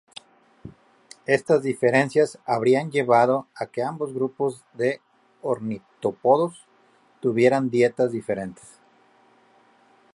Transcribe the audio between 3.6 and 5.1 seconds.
que ambos grupos de